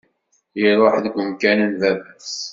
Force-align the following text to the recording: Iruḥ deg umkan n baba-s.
Iruḥ 0.67 0.95
deg 1.03 1.15
umkan 1.21 1.59
n 1.69 1.71
baba-s. 1.81 2.33